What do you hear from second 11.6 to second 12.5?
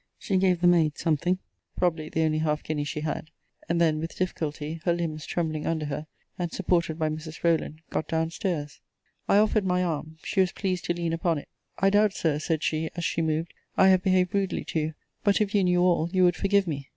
I doubt, Sir,